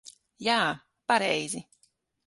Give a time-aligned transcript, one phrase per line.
[0.47, 0.55] Jā,
[1.13, 1.65] pareizi.